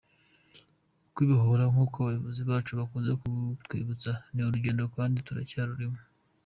Kwibohora, 1.13 1.63
nk’uko 1.71 1.95
abayobozi 1.99 2.41
bacu 2.49 2.71
bakunze 2.79 3.11
kubitwibutsa, 3.21 4.11
ni 4.33 4.41
urugendo 4.45 4.83
kandi 4.95 5.17
turacyarurimo. 5.27 5.99